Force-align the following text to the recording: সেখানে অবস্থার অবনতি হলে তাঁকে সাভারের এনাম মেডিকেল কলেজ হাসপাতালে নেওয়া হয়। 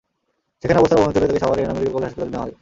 সেখানে 0.59 0.79
অবস্থার 0.79 0.99
অবনতি 1.01 1.17
হলে 1.17 1.27
তাঁকে 1.29 1.43
সাভারের 1.43 1.63
এনাম 1.63 1.75
মেডিকেল 1.77 1.93
কলেজ 1.95 2.07
হাসপাতালে 2.07 2.31
নেওয়া 2.33 2.45
হয়। 2.45 2.55